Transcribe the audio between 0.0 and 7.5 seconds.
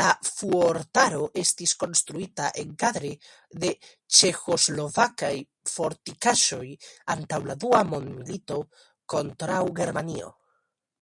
La fuortaro estis konstruita enkadre de ĉeĥoslovakaj fortikaĵoj antaŭ